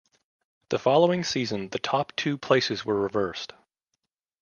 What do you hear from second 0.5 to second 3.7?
The following season the top two places were reversed.